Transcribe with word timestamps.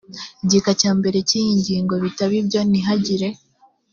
gika 0.49 0.71
cya 0.81 0.91
mbere 0.99 1.17
cy 1.29 1.33
iyi 1.39 1.51
ngingo 1.59 1.93
bitaba 2.03 2.33
ibyo 2.41 2.59
ntihagire 2.69 3.27